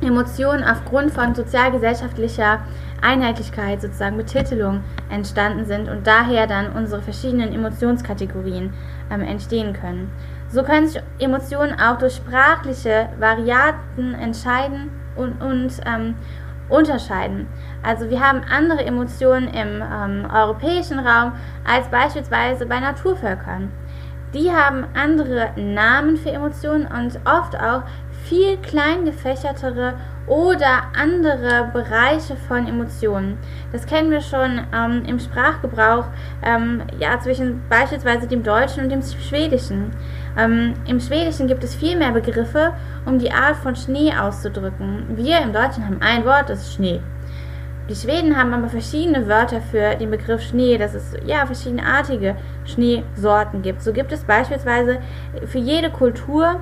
Emotionen 0.02 0.64
aufgrund 0.64 1.12
von 1.12 1.36
sozialgesellschaftlicher 1.36 2.60
Einheitlichkeit, 3.02 3.82
sozusagen 3.82 4.18
Betitelung 4.18 4.84
entstanden 5.10 5.66
sind 5.66 5.90
und 5.90 6.06
daher 6.08 6.48
dann 6.48 6.72
unsere 6.74 7.02
verschiedenen 7.02 7.54
Emotionskategorien 7.54 8.74
ähm, 9.12 9.22
entstehen 9.22 9.74
können. 9.74 10.12
So 10.50 10.64
können 10.64 10.88
sich 10.88 11.02
Emotionen 11.20 11.80
auch 11.80 11.98
durch 11.98 12.16
sprachliche 12.16 13.10
Varianten 13.20 14.14
entscheiden 14.14 14.92
und, 15.16 15.42
und 15.42 15.72
ähm, 15.86 16.16
unterscheiden. 16.70 17.48
Also 17.84 18.10
wir 18.10 18.20
haben 18.22 18.42
andere 18.50 18.84
Emotionen 18.86 19.48
im 19.50 19.82
ähm, 19.82 20.28
europäischen 20.34 21.00
Raum 21.00 21.34
als 21.66 21.88
beispielsweise 21.90 22.66
bei 22.66 22.80
Naturvölkern. 22.80 23.72
Die 24.34 24.50
haben 24.50 24.86
andere 24.94 25.50
Namen 25.58 26.16
für 26.16 26.32
Emotionen 26.32 26.88
und 26.88 27.20
oft 27.26 27.54
auch 27.58 27.84
viel 28.32 28.56
klein 28.60 29.04
gefächertere 29.04 29.96
oder 30.26 30.84
andere 30.98 31.70
Bereiche 31.74 32.38
von 32.48 32.66
Emotionen. 32.66 33.38
Das 33.74 33.86
kennen 33.86 34.10
wir 34.10 34.22
schon 34.22 34.62
ähm, 34.74 35.04
im 35.06 35.20
Sprachgebrauch 35.20 36.06
ähm, 36.42 36.84
ja, 36.98 37.20
zwischen 37.20 37.62
beispielsweise 37.68 38.28
dem 38.28 38.42
Deutschen 38.42 38.86
und 38.86 38.90
dem 38.90 39.02
Schwedischen. 39.02 39.92
Ähm, 40.38 40.76
Im 40.88 41.02
Schwedischen 41.02 41.48
gibt 41.48 41.62
es 41.66 41.76
viel 41.76 41.98
mehr 41.98 42.12
Begriffe, 42.12 42.72
um 43.06 43.20
die 43.20 43.34
Art 43.34 43.58
von 43.58 43.76
Schnee 43.76 44.14
auszudrücken. 44.18 45.08
Wir 45.18 45.42
im 45.42 45.52
Deutschen 45.52 45.86
haben 45.86 46.00
ein 46.02 46.24
Wort, 46.24 46.50
das 46.50 46.62
ist 46.62 46.76
Schnee. 46.76 47.02
Die 47.90 47.96
Schweden 47.96 48.38
haben 48.38 48.54
aber 48.54 48.70
verschiedene 48.70 49.28
Wörter 49.28 49.60
für 49.60 49.96
den 49.96 50.10
Begriff 50.10 50.42
Schnee, 50.42 50.78
dass 50.78 50.94
es 50.94 51.12
ja 51.26 51.46
verschiedenartige 51.46 52.38
Schneesorten 52.64 53.62
gibt. 53.62 53.82
So 53.82 53.92
gibt 53.92 54.14
es 54.14 54.24
beispielsweise 54.24 55.00
für 55.48 55.58
jede 55.58 55.90
Kultur 55.90 56.62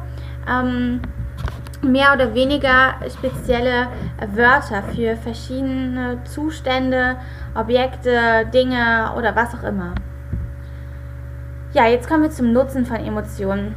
ähm, 0.49 1.01
mehr 1.81 2.13
oder 2.13 2.33
weniger 2.33 2.95
spezielle 3.17 3.87
Wörter 4.35 4.83
für 4.83 5.15
verschiedene 5.15 6.17
Zustände, 6.25 7.17
Objekte, 7.55 8.45
Dinge 8.53 9.13
oder 9.17 9.35
was 9.35 9.53
auch 9.55 9.63
immer. 9.63 9.95
Ja, 11.73 11.87
jetzt 11.87 12.09
kommen 12.09 12.23
wir 12.23 12.31
zum 12.31 12.51
Nutzen 12.51 12.85
von 12.85 12.97
Emotionen. 12.97 13.75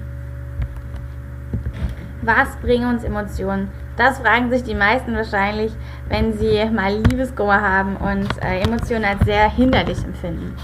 Was 2.23 2.57
bringen 2.57 2.89
uns 2.89 3.05
Emotionen? 3.05 3.69
Das 3.97 4.19
fragen 4.19 4.51
sich 4.51 4.63
die 4.63 4.75
meisten 4.75 5.15
wahrscheinlich, 5.15 5.73
wenn 6.09 6.33
sie 6.33 6.65
mal 6.71 6.95
Liebeskummer 6.95 7.61
haben 7.61 7.97
und 7.97 8.29
äh, 8.43 8.61
Emotionen 8.63 9.05
als 9.05 9.25
sehr 9.25 9.51
hinderlich 9.51 10.03
empfinden. 10.03 10.57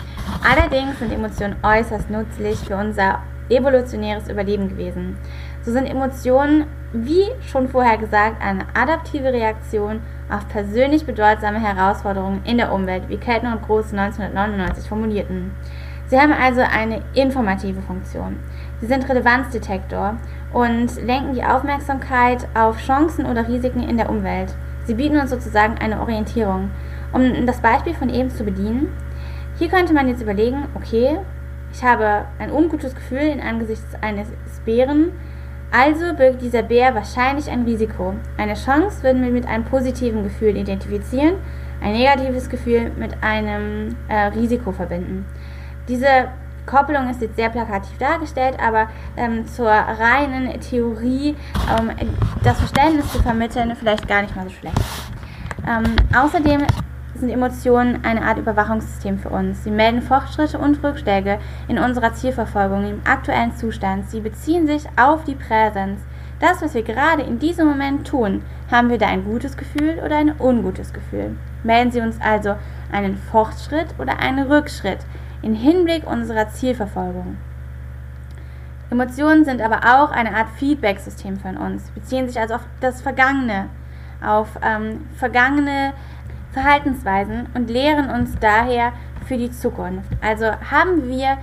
Allerdings 0.48 0.98
sind 0.98 1.12
Emotionen 1.12 1.56
äußerst 1.62 2.08
nützlich 2.08 2.58
für 2.60 2.76
unser 2.76 3.20
evolutionäres 3.50 4.28
Überleben 4.28 4.68
gewesen. 4.68 5.18
So 5.62 5.72
sind 5.72 5.86
Emotionen, 5.86 6.64
wie 6.92 7.26
schon 7.46 7.68
vorher 7.68 7.98
gesagt, 7.98 8.42
eine 8.42 8.64
adaptive 8.74 9.32
Reaktion 9.32 10.00
auf 10.30 10.48
persönlich 10.48 11.04
bedeutsame 11.04 11.60
Herausforderungen 11.60 12.42
in 12.44 12.58
der 12.58 12.72
Umwelt, 12.72 13.08
wie 13.08 13.16
Keltner 13.18 13.52
und 13.52 13.62
Groß 13.62 13.92
1999 13.92 14.88
formulierten. 14.88 15.52
Sie 16.06 16.18
haben 16.18 16.32
also 16.32 16.62
eine 16.62 17.02
informative 17.14 17.82
Funktion. 17.82 18.38
Sie 18.80 18.86
sind 18.86 19.08
Relevanzdetektor 19.08 20.16
und 20.52 21.04
lenken 21.04 21.34
die 21.34 21.44
Aufmerksamkeit 21.44 22.48
auf 22.54 22.78
Chancen 22.78 23.26
oder 23.26 23.46
Risiken 23.46 23.82
in 23.82 23.98
der 23.98 24.08
Umwelt. 24.08 24.54
Sie 24.86 24.94
bieten 24.94 25.18
uns 25.18 25.30
sozusagen 25.30 25.76
eine 25.78 26.00
Orientierung. 26.00 26.70
Um 27.12 27.46
das 27.46 27.60
Beispiel 27.60 27.94
von 27.94 28.08
eben 28.08 28.30
zu 28.30 28.44
bedienen, 28.44 28.88
hier 29.58 29.68
könnte 29.68 29.92
man 29.92 30.08
jetzt 30.08 30.22
überlegen, 30.22 30.64
okay, 30.74 31.18
ich 31.72 31.84
habe 31.84 32.24
ein 32.38 32.50
ungutes 32.50 32.94
Gefühl 32.94 33.18
in 33.18 33.40
angesichts 33.40 33.94
eines 34.00 34.28
Bären, 34.64 35.12
also 35.70 36.14
birgt 36.14 36.42
dieser 36.42 36.62
Bär 36.62 36.94
wahrscheinlich 36.94 37.50
ein 37.50 37.64
Risiko. 37.64 38.14
Eine 38.36 38.54
Chance 38.54 39.02
würden 39.02 39.22
wir 39.22 39.30
mit 39.30 39.46
einem 39.46 39.64
positiven 39.64 40.24
Gefühl 40.24 40.56
identifizieren, 40.56 41.34
ein 41.82 41.92
negatives 41.92 42.48
Gefühl 42.48 42.90
mit 42.96 43.22
einem 43.22 43.96
äh, 44.08 44.26
Risiko 44.28 44.72
verbinden. 44.72 45.26
Diese 45.88 46.28
Kopplung 46.66 47.08
ist 47.08 47.22
jetzt 47.22 47.36
sehr 47.36 47.48
plakativ 47.48 47.96
dargestellt, 47.98 48.56
aber 48.60 48.88
ähm, 49.16 49.46
zur 49.46 49.70
reinen 49.70 50.60
Theorie, 50.60 51.34
um 51.78 51.90
das 52.42 52.58
Verständnis 52.58 53.10
zu 53.10 53.22
vermitteln, 53.22 53.74
vielleicht 53.78 54.06
gar 54.06 54.22
nicht 54.22 54.36
mal 54.36 54.44
so 54.44 54.50
schlecht. 54.50 54.76
Ähm, 55.66 55.96
außerdem 56.16 56.62
sind 57.18 57.30
Emotionen 57.30 58.04
eine 58.04 58.22
Art 58.22 58.38
Überwachungssystem 58.38 59.18
für 59.18 59.30
uns. 59.30 59.64
Sie 59.64 59.70
melden 59.70 60.02
Fortschritte 60.02 60.58
und 60.58 60.82
Rückschläge 60.82 61.38
in 61.68 61.78
unserer 61.78 62.14
Zielverfolgung 62.14 62.88
im 62.88 63.00
aktuellen 63.04 63.54
Zustand. 63.56 64.10
Sie 64.10 64.20
beziehen 64.20 64.66
sich 64.66 64.84
auf 64.96 65.24
die 65.24 65.34
Präsenz. 65.34 66.00
Das, 66.40 66.62
was 66.62 66.74
wir 66.74 66.82
gerade 66.82 67.22
in 67.22 67.38
diesem 67.38 67.66
Moment 67.66 68.06
tun, 68.06 68.42
haben 68.70 68.90
wir 68.90 68.98
da 68.98 69.06
ein 69.06 69.24
gutes 69.24 69.56
Gefühl 69.56 70.00
oder 70.04 70.16
ein 70.16 70.34
ungutes 70.38 70.92
Gefühl? 70.92 71.36
Melden 71.64 71.90
Sie 71.90 72.00
uns 72.00 72.20
also 72.20 72.54
einen 72.92 73.16
Fortschritt 73.16 73.88
oder 73.98 74.20
einen 74.20 74.46
Rückschritt 74.46 75.00
in 75.42 75.54
Hinblick 75.54 76.06
unserer 76.06 76.48
Zielverfolgung. 76.48 77.36
Emotionen 78.90 79.44
sind 79.44 79.60
aber 79.60 79.80
auch 79.84 80.10
eine 80.10 80.34
Art 80.34 80.48
Feedback-System 80.56 81.38
von 81.38 81.56
uns, 81.56 81.90
beziehen 81.90 82.26
sich 82.26 82.40
also 82.40 82.54
auf 82.54 82.64
das 82.80 83.02
Vergangene, 83.02 83.68
auf 84.24 84.48
ähm, 84.62 85.06
vergangene 85.16 85.92
Verhaltensweisen 86.52 87.46
und 87.54 87.70
lehren 87.70 88.10
uns 88.10 88.38
daher 88.40 88.92
für 89.26 89.36
die 89.36 89.50
Zukunft. 89.50 90.10
Also 90.22 90.46
haben 90.46 91.08
wir 91.08 91.38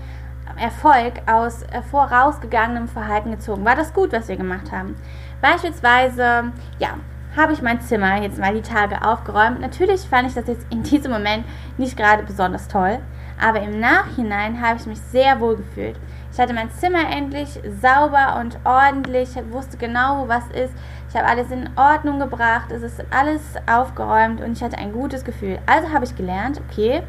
Erfolg 0.57 1.21
aus 1.27 1.63
äh, 1.63 1.81
vorausgegangenem 1.81 2.87
Verhalten 2.87 3.31
gezogen. 3.31 3.65
War 3.65 3.75
das 3.75 3.93
gut, 3.93 4.13
was 4.13 4.27
wir 4.27 4.37
gemacht 4.37 4.71
haben? 4.71 4.95
Beispielsweise, 5.41 6.51
ja, 6.79 6.97
habe 7.35 7.53
ich 7.53 7.61
mein 7.61 7.81
Zimmer 7.81 8.21
jetzt 8.21 8.39
mal 8.39 8.53
die 8.53 8.61
Tage 8.61 9.05
aufgeräumt. 9.05 9.59
Natürlich 9.59 10.01
fand 10.01 10.29
ich 10.29 10.33
das 10.33 10.47
jetzt 10.47 10.65
in 10.71 10.83
diesem 10.83 11.11
Moment 11.11 11.45
nicht 11.77 11.97
gerade 11.97 12.23
besonders 12.23 12.67
toll. 12.67 12.99
Aber 13.39 13.61
im 13.61 13.79
Nachhinein 13.79 14.61
habe 14.61 14.79
ich 14.79 14.85
mich 14.85 14.99
sehr 14.99 15.39
wohl 15.39 15.57
gefühlt. 15.57 15.97
Ich 16.31 16.39
hatte 16.39 16.53
mein 16.53 16.71
Zimmer 16.71 17.09
endlich 17.09 17.59
sauber 17.81 18.39
und 18.39 18.57
ordentlich, 18.65 19.35
ich 19.35 19.51
wusste 19.51 19.77
genau, 19.77 20.23
wo 20.23 20.27
was 20.27 20.45
ist. 20.47 20.73
Ich 21.09 21.15
habe 21.15 21.27
alles 21.27 21.49
in 21.49 21.69
Ordnung 21.77 22.19
gebracht, 22.19 22.71
es 22.71 22.81
ist 22.81 23.03
alles 23.09 23.41
aufgeräumt 23.71 24.41
und 24.41 24.53
ich 24.53 24.63
hatte 24.63 24.77
ein 24.77 24.91
gutes 24.91 25.23
Gefühl. 25.23 25.59
Also 25.65 25.93
habe 25.93 26.05
ich 26.05 26.15
gelernt, 26.15 26.59
okay, 26.69 27.03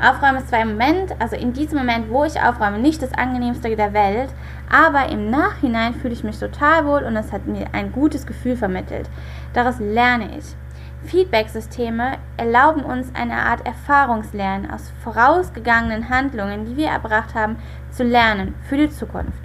Aufräumen 0.00 0.38
ist 0.38 0.48
zwar 0.48 0.62
im 0.62 0.72
Moment, 0.72 1.14
also 1.20 1.36
in 1.36 1.52
diesem 1.52 1.78
Moment, 1.78 2.10
wo 2.10 2.24
ich 2.24 2.40
aufräume, 2.40 2.78
nicht 2.78 3.00
das 3.00 3.12
angenehmste 3.12 3.76
der 3.76 3.92
Welt, 3.92 4.30
aber 4.68 5.08
im 5.08 5.30
Nachhinein 5.30 5.94
fühle 5.94 6.14
ich 6.14 6.24
mich 6.24 6.38
total 6.38 6.84
wohl 6.84 7.04
und 7.04 7.16
es 7.16 7.32
hat 7.32 7.46
mir 7.46 7.66
ein 7.72 7.92
gutes 7.92 8.26
Gefühl 8.26 8.56
vermittelt. 8.56 9.08
Daraus 9.52 9.78
lerne 9.78 10.36
ich. 10.36 10.56
Feedback-Systeme 11.04 12.18
erlauben 12.36 12.82
uns 12.82 13.14
eine 13.14 13.34
Art 13.34 13.66
Erfahrungslernen 13.66 14.70
aus 14.70 14.92
vorausgegangenen 15.02 16.08
Handlungen, 16.08 16.64
die 16.66 16.76
wir 16.76 16.88
erbracht 16.88 17.34
haben, 17.34 17.56
zu 17.90 18.02
lernen 18.02 18.54
für 18.68 18.76
die 18.76 18.90
Zukunft. 18.90 19.44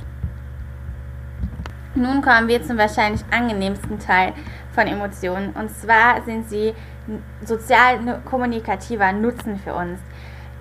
Nun 1.95 2.21
kommen 2.21 2.47
wir 2.47 2.63
zum 2.63 2.77
wahrscheinlich 2.77 3.21
angenehmsten 3.31 3.99
Teil 3.99 4.33
von 4.73 4.87
Emotionen 4.87 5.51
und 5.51 5.69
zwar 5.71 6.21
sind 6.23 6.49
sie 6.49 6.73
sozial-kommunikativer 7.43 9.11
Nutzen 9.11 9.57
für 9.57 9.73
uns. 9.73 9.99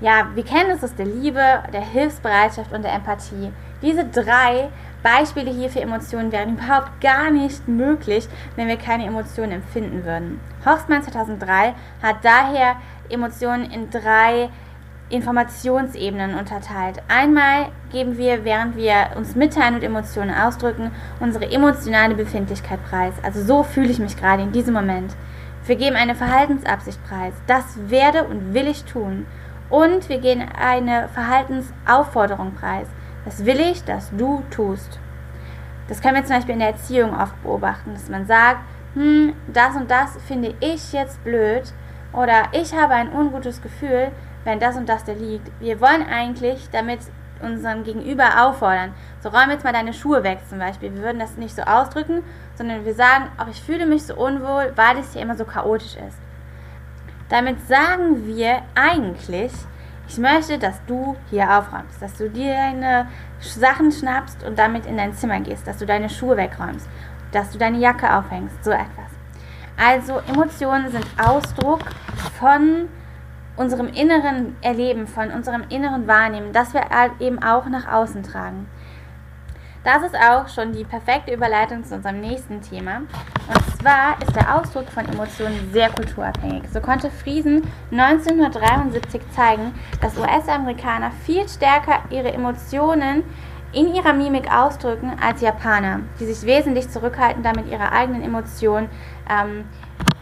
Ja, 0.00 0.28
wir 0.34 0.44
kennen 0.44 0.70
es 0.70 0.84
aus 0.84 0.94
der 0.94 1.06
Liebe, 1.06 1.42
der 1.72 1.80
Hilfsbereitschaft 1.80 2.72
und 2.72 2.82
der 2.82 2.92
Empathie. 2.94 3.52
Diese 3.82 4.04
drei 4.04 4.68
Beispiele 5.02 5.50
hier 5.50 5.70
für 5.70 5.80
Emotionen 5.80 6.32
wären 6.32 6.54
überhaupt 6.54 7.00
gar 7.00 7.30
nicht 7.30 7.68
möglich, 7.68 8.28
wenn 8.56 8.68
wir 8.68 8.76
keine 8.76 9.06
Emotionen 9.06 9.52
empfinden 9.52 10.04
würden. 10.04 10.40
Horstmann 10.64 11.02
2003 11.02 11.74
hat 12.02 12.16
daher 12.22 12.76
Emotionen 13.08 13.70
in 13.70 13.90
drei 13.90 14.50
Informationsebenen 15.10 16.34
unterteilt. 16.34 17.02
Einmal 17.08 17.68
geben 17.90 18.18
wir, 18.18 18.44
während 18.44 18.76
wir 18.76 19.10
uns 19.16 19.34
mitteilen 19.34 19.76
und 19.76 19.82
Emotionen 19.82 20.34
ausdrücken, 20.34 20.90
unsere 21.18 21.50
emotionale 21.50 22.14
Befindlichkeit 22.14 22.84
preis. 22.84 23.14
Also 23.22 23.42
so 23.42 23.62
fühle 23.62 23.88
ich 23.88 23.98
mich 23.98 24.16
gerade 24.18 24.42
in 24.42 24.52
diesem 24.52 24.74
Moment. 24.74 25.14
Wir 25.64 25.76
geben 25.76 25.96
eine 25.96 26.14
Verhaltensabsicht 26.14 27.02
preis. 27.06 27.34
Das 27.46 27.64
werde 27.88 28.24
und 28.24 28.52
will 28.52 28.66
ich 28.66 28.84
tun. 28.84 29.26
Und 29.70 30.08
wir 30.08 30.18
geben 30.18 30.46
eine 30.58 31.08
Verhaltensaufforderung 31.08 32.54
preis. 32.54 32.86
Das 33.28 33.44
will 33.44 33.60
ich, 33.60 33.84
dass 33.84 34.10
du 34.16 34.42
tust. 34.50 34.98
Das 35.86 36.00
können 36.00 36.14
wir 36.14 36.24
zum 36.24 36.36
Beispiel 36.36 36.54
in 36.54 36.60
der 36.60 36.70
Erziehung 36.70 37.14
oft 37.14 37.42
beobachten, 37.42 37.92
dass 37.92 38.08
man 38.08 38.26
sagt, 38.26 38.60
hm, 38.94 39.34
das 39.52 39.76
und 39.76 39.90
das 39.90 40.16
finde 40.26 40.54
ich 40.60 40.94
jetzt 40.94 41.22
blöd 41.24 41.74
oder 42.14 42.44
ich 42.52 42.74
habe 42.74 42.94
ein 42.94 43.12
ungutes 43.12 43.60
Gefühl, 43.60 44.12
wenn 44.44 44.60
das 44.60 44.78
und 44.78 44.88
das 44.88 45.04
da 45.04 45.12
liegt. 45.12 45.46
Wir 45.60 45.78
wollen 45.78 46.06
eigentlich 46.06 46.70
damit 46.72 47.00
unseren 47.42 47.84
Gegenüber 47.84 48.46
auffordern. 48.46 48.94
So 49.20 49.28
räum 49.28 49.50
jetzt 49.50 49.62
mal 49.62 49.74
deine 49.74 49.92
Schuhe 49.92 50.24
weg 50.24 50.38
zum 50.48 50.58
Beispiel. 50.58 50.94
Wir 50.94 51.02
würden 51.02 51.18
das 51.18 51.36
nicht 51.36 51.54
so 51.54 51.60
ausdrücken, 51.60 52.22
sondern 52.54 52.86
wir 52.86 52.94
sagen, 52.94 53.26
auch 53.36 53.48
ich 53.48 53.60
fühle 53.60 53.84
mich 53.84 54.06
so 54.06 54.16
unwohl, 54.16 54.72
weil 54.74 54.96
es 54.96 55.12
hier 55.12 55.20
immer 55.20 55.36
so 55.36 55.44
chaotisch 55.44 55.96
ist. 55.96 56.16
Damit 57.28 57.68
sagen 57.68 58.26
wir 58.26 58.62
eigentlich, 58.74 59.52
ich 60.08 60.18
möchte, 60.18 60.58
dass 60.58 60.82
du 60.86 61.16
hier 61.30 61.44
aufräumst, 61.58 62.00
dass 62.00 62.14
du 62.14 62.30
dir 62.30 62.54
deine 62.54 63.08
Sachen 63.40 63.92
schnappst 63.92 64.42
und 64.42 64.58
damit 64.58 64.86
in 64.86 64.96
dein 64.96 65.12
Zimmer 65.14 65.40
gehst, 65.40 65.66
dass 65.66 65.78
du 65.78 65.86
deine 65.86 66.08
Schuhe 66.08 66.36
wegräumst, 66.36 66.88
dass 67.32 67.50
du 67.50 67.58
deine 67.58 67.78
Jacke 67.78 68.12
aufhängst, 68.12 68.64
so 68.64 68.70
etwas. 68.70 69.12
Also 69.76 70.20
Emotionen 70.26 70.90
sind 70.90 71.06
Ausdruck 71.22 71.82
von 72.38 72.88
unserem 73.56 73.88
inneren 73.88 74.56
Erleben, 74.62 75.06
von 75.06 75.30
unserem 75.30 75.64
inneren 75.68 76.08
Wahrnehmen, 76.08 76.52
das 76.52 76.74
wir 76.74 76.82
eben 77.20 77.42
auch 77.42 77.66
nach 77.66 77.86
außen 77.86 78.22
tragen. 78.22 78.66
Das 79.84 80.02
ist 80.02 80.16
auch 80.16 80.48
schon 80.48 80.72
die 80.72 80.84
perfekte 80.84 81.32
Überleitung 81.32 81.84
zu 81.84 81.94
unserem 81.94 82.20
nächsten 82.20 82.60
Thema. 82.60 83.02
Und 83.48 83.80
zwar 83.80 84.20
ist 84.20 84.34
der 84.34 84.56
Ausdruck 84.56 84.88
von 84.88 85.06
Emotionen 85.06 85.70
sehr 85.72 85.88
kulturabhängig. 85.90 86.64
So 86.72 86.80
konnte 86.80 87.10
Friesen 87.10 87.62
1973 87.92 89.22
zeigen, 89.30 89.72
dass 90.00 90.18
US-Amerikaner 90.18 91.12
viel 91.24 91.48
stärker 91.48 92.00
ihre 92.10 92.32
Emotionen 92.32 93.22
in 93.72 93.94
ihrer 93.94 94.12
Mimik 94.14 94.52
ausdrücken 94.52 95.12
als 95.20 95.40
Japaner, 95.40 96.00
die 96.18 96.26
sich 96.26 96.46
wesentlich 96.46 96.88
zurückhalten, 96.88 97.42
damit 97.42 97.68
ihre 97.68 97.92
eigenen 97.92 98.22
Emotionen 98.22 98.88
ähm, 99.30 99.64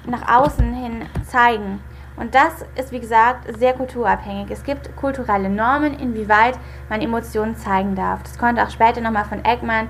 nach 0.06 0.40
außen 0.40 0.74
hin 0.74 1.06
zeigen. 1.24 1.80
Und 2.16 2.34
das 2.34 2.64
ist, 2.76 2.92
wie 2.92 3.00
gesagt, 3.00 3.58
sehr 3.58 3.74
kulturabhängig. 3.74 4.50
Es 4.50 4.64
gibt 4.64 4.94
kulturelle 4.96 5.50
Normen, 5.50 5.98
inwieweit 5.98 6.58
man 6.88 7.02
Emotionen 7.02 7.56
zeigen 7.56 7.94
darf. 7.94 8.22
Das 8.22 8.38
konnte 8.38 8.62
auch 8.62 8.70
später 8.70 9.00
nochmal 9.00 9.24
von 9.24 9.44
Eggman 9.44 9.88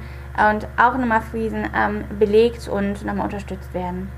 und 0.50 0.66
auch 0.76 0.96
nochmal 0.96 1.22
Friesen 1.22 1.68
ähm, 1.74 2.04
belegt 2.18 2.68
und 2.68 3.04
nochmal 3.04 3.26
unterstützt 3.26 3.72
werden. 3.72 4.10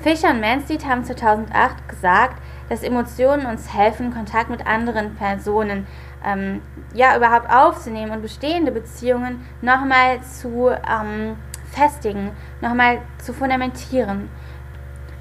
Fischer 0.00 0.30
und 0.30 0.40
Manstead 0.40 0.86
haben 0.86 1.04
2008 1.04 1.88
gesagt, 1.88 2.40
dass 2.68 2.84
Emotionen 2.84 3.46
uns 3.46 3.74
helfen, 3.74 4.12
Kontakt 4.12 4.48
mit 4.48 4.64
anderen 4.66 5.16
Personen 5.16 5.86
ähm, 6.24 6.62
ja 6.94 7.16
überhaupt 7.16 7.50
aufzunehmen 7.50 8.12
und 8.12 8.22
bestehende 8.22 8.70
Beziehungen 8.70 9.44
nochmal 9.60 10.20
zu 10.22 10.70
ähm, 10.70 11.36
festigen, 11.70 12.30
nochmal 12.60 13.00
zu 13.18 13.32
fundamentieren. 13.32 14.30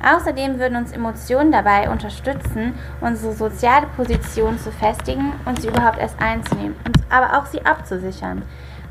Außerdem 0.04 0.60
würden 0.60 0.77
uns 0.77 0.92
Emotionen 0.92 1.51
dabei 1.51 1.89
unterstützen, 1.89 2.75
unsere 3.01 3.34
soziale 3.34 3.88
Position 3.96 4.60
zu 4.60 4.72
festigen 4.72 5.34
und 5.46 5.62
sie 5.62 5.68
überhaupt 5.68 5.98
erst 5.98 6.22
einzunehmen, 6.22 6.75
aber 7.10 7.38
auch 7.38 7.46
sie 7.46 7.66
abzusichern, 7.66 8.44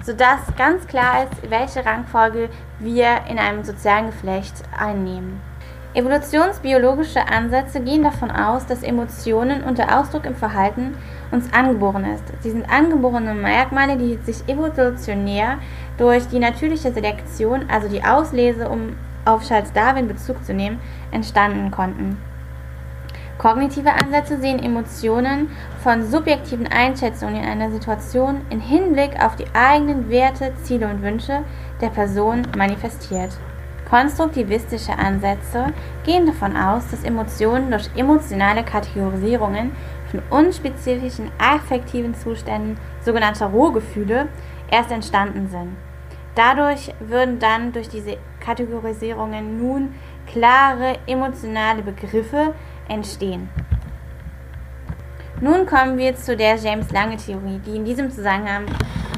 sodass 0.03 0.41
ganz 0.57 0.87
klar 0.87 1.25
ist, 1.25 1.51
welche 1.51 1.87
Rangfolge 1.87 2.49
wir 2.81 3.21
in 3.31 3.39
einem 3.39 3.63
sozialen 3.63 4.07
Geflecht 4.07 4.55
einnehmen. 4.77 5.41
Evolutionsbiologische 5.97 7.27
Ansätze 7.27 7.81
gehen 7.81 8.03
davon 8.03 8.31
aus, 8.31 8.67
dass 8.67 8.83
Emotionen 8.83 9.65
und 9.65 9.79
der 9.79 9.99
Ausdruck 9.99 10.27
im 10.27 10.35
Verhalten 10.35 10.95
uns 11.31 11.51
angeboren 11.55 12.05
ist. 12.05 12.25
Sie 12.41 12.51
sind 12.51 12.69
angeborene 12.71 13.33
Merkmale, 13.33 13.97
die 13.97 14.19
sich 14.31 14.47
evolutionär 14.47 15.57
durch 15.97 16.29
die 16.29 16.39
natürliche 16.39 16.93
Selektion, 16.93 17.71
also 17.71 17.89
die 17.89 18.05
Auslese, 18.05 18.69
um 18.69 18.97
auf 19.27 19.47
Charles 19.47 19.73
Darwin 19.73 20.09
Bezug 20.09 20.43
zu 20.45 20.55
nehmen, 20.55 20.81
entstanden 21.11 21.71
konnten. 21.71 22.17
Kognitive 23.39 23.93
Ansätze 23.93 24.41
sehen 24.41 24.63
Emotionen 24.63 25.51
von 25.83 26.07
subjektiven 26.07 26.67
Einschätzungen 26.69 27.37
in 27.37 27.45
einer 27.45 27.71
Situation 27.71 28.41
in 28.49 28.61
Hinblick 28.61 29.23
auf 29.23 29.37
die 29.37 29.47
eigenen 29.53 30.09
Werte, 30.09 30.55
Ziele 30.63 30.89
und 30.89 31.03
Wünsche 31.03 31.43
der 31.83 31.91
Person 31.91 32.43
manifestiert. 32.57 33.37
Konstruktivistische 33.89 34.99
Ansätze 34.99 35.67
gehen 36.05 36.27
davon 36.27 36.57
aus, 36.57 36.91
dass 36.91 37.05
Emotionen 37.05 37.71
durch 37.71 37.89
emotionale 37.95 38.65
Kategorisierungen 38.65 39.73
von 40.11 40.23
unspezifischen 40.31 41.31
affektiven 41.39 42.15
Zuständen, 42.15 42.79
sogenannter 43.05 43.47
Rohgefühle, 43.47 44.29
erst 44.71 44.91
entstanden 44.91 45.49
sind. 45.49 45.77
Dadurch 46.35 46.93
würden 47.01 47.39
dann 47.39 47.73
durch 47.73 47.89
diese 47.89 48.17
Kategorisierungen 48.47 49.59
nun 49.59 49.95
klare 50.33 50.99
emotionale 51.07 51.83
Begriffe 51.83 52.55
entstehen. 52.89 53.51
Nun 55.41 55.67
kommen 55.67 55.99
wir 55.99 56.17
zu 56.17 56.37
der 56.37 56.57
James 56.57 56.91
Lange 56.93 57.17
Theorie, 57.17 57.59
die 57.59 57.77
in 57.77 57.85
diesem 57.85 58.11
Zusammenhang 58.11 58.65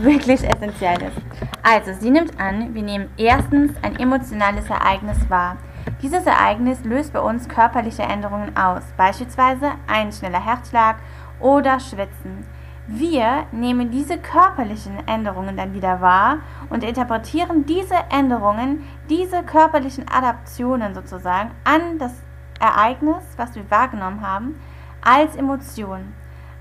wirklich 0.01 0.43
essentiell 0.43 1.01
ist. 1.03 1.21
Also, 1.63 1.93
sie 1.93 2.11
nimmt 2.11 2.41
an, 2.41 2.75
wir 2.75 2.83
nehmen 2.83 3.11
erstens 3.17 3.73
ein 3.83 3.97
emotionales 4.01 4.69
Ereignis 4.69 5.19
wahr. 5.29 5.59
Dieses 6.03 6.27
Ereignis 6.27 6.83
löst 6.85 7.13
bei 7.13 7.21
uns 7.21 7.49
körperliche 7.49 8.03
Änderungen 8.03 8.57
aus, 8.57 8.83
beispielsweise 8.97 9.73
ein 9.87 10.11
schneller 10.11 10.45
Herzschlag 10.45 10.97
oder 11.41 11.79
Schwitzen. 11.79 12.47
Wir 12.91 13.45
nehmen 13.53 13.91
diese 13.91 14.17
körperlichen 14.17 15.07
Änderungen 15.07 15.59
dann 15.59 15.75
wieder 15.75 16.01
wahr 16.01 16.39
und 16.71 16.83
interpretieren 16.83 17.67
diese 17.67 17.97
Änderungen, 18.09 18.89
diese 19.11 19.43
körperlichen 19.43 20.07
Adaptionen 20.09 20.95
sozusagen 20.95 21.51
an 21.65 21.99
das 21.99 22.15
Ereignis, 22.59 23.23
was 23.37 23.55
wir 23.55 23.71
wahrgenommen 23.71 24.27
haben, 24.27 24.59
als 25.03 25.37
Emotion. 25.37 26.15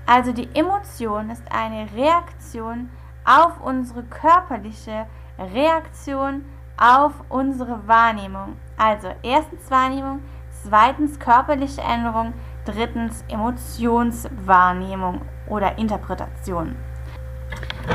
Also 0.04 0.32
die 0.32 0.54
Emotion 0.54 1.30
ist 1.30 1.44
eine 1.50 1.88
Reaktion 1.96 2.90
auf 3.24 3.62
unsere 3.62 4.02
körperliche 4.02 5.06
Reaktion 5.38 6.44
auf 6.76 7.12
unsere 7.30 7.88
Wahrnehmung. 7.88 8.56
Also 8.76 9.08
erstens 9.22 9.70
Wahrnehmung, 9.70 10.20
zweitens 10.62 11.18
körperliche 11.18 11.80
Änderung, 11.80 12.34
drittens 12.68 13.24
Emotionswahrnehmung 13.28 15.22
oder 15.46 15.78
Interpretation. 15.78 16.76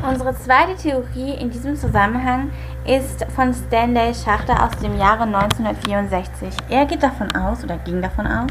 Unsere 0.07 0.33
zweite 0.33 0.75
Theorie 0.75 1.35
in 1.35 1.51
diesem 1.51 1.75
Zusammenhang 1.75 2.49
ist 2.85 3.23
von 3.35 3.53
Stanley 3.53 4.13
Schachter 4.15 4.63
aus 4.63 4.75
dem 4.81 4.97
Jahre 4.97 5.23
1964. 5.23 6.55
Er 6.69 6.85
geht 6.87 7.03
davon 7.03 7.33
aus 7.35 7.63
oder 7.63 7.77
ging 7.77 8.01
davon 8.01 8.25
aus, 8.25 8.49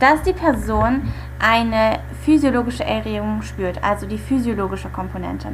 dass 0.00 0.22
die 0.22 0.32
Person 0.32 1.12
eine 1.38 1.98
physiologische 2.24 2.84
Erregung 2.84 3.42
spürt, 3.42 3.84
also 3.84 4.06
die 4.06 4.18
physiologische 4.18 4.88
Komponente, 4.88 5.48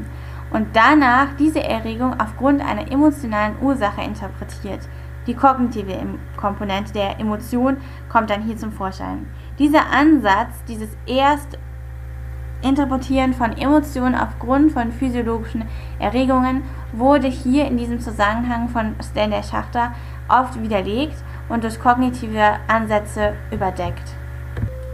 und 0.50 0.68
danach 0.72 1.34
diese 1.36 1.62
Erregung 1.62 2.18
aufgrund 2.20 2.62
einer 2.62 2.90
emotionalen 2.90 3.56
Ursache 3.60 4.02
interpretiert. 4.02 4.80
Die 5.26 5.34
kognitive 5.34 5.96
Komponente 6.36 6.92
der 6.92 7.18
Emotion 7.18 7.78
kommt 8.08 8.30
dann 8.30 8.42
hier 8.42 8.56
zum 8.56 8.72
Vorschein. 8.72 9.26
Dieser 9.58 9.90
Ansatz, 9.90 10.50
dieses 10.66 10.88
erst 11.06 11.58
Interpretieren 12.62 13.34
von 13.34 13.56
Emotionen 13.56 14.14
aufgrund 14.14 14.72
von 14.72 14.90
physiologischen 14.90 15.64
Erregungen 15.98 16.62
wurde 16.92 17.28
hier 17.28 17.66
in 17.66 17.76
diesem 17.76 18.00
Zusammenhang 18.00 18.68
von 18.68 18.96
Stanley 19.02 19.42
Schachter 19.42 19.92
oft 20.28 20.60
widerlegt 20.60 21.16
und 21.48 21.62
durch 21.62 21.78
kognitive 21.78 22.54
Ansätze 22.66 23.34
überdeckt. 23.52 24.14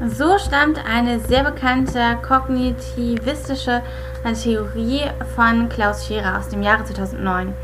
So 0.08 0.36
stammt 0.38 0.84
eine 0.84 1.20
sehr 1.20 1.44
bekannte 1.44 2.18
kognitivistische 2.26 3.82
Theorie 4.42 5.02
von 5.36 5.68
Klaus 5.68 6.06
Scherer 6.06 6.38
aus 6.38 6.48
dem 6.48 6.62
Jahre 6.62 6.84
2009. 6.84 7.54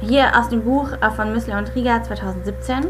Hier 0.00 0.38
aus 0.38 0.48
dem 0.50 0.62
Buch 0.62 0.88
von 1.16 1.32
Müssler 1.32 1.58
und 1.58 1.74
Rieger 1.74 2.02
2017. 2.02 2.86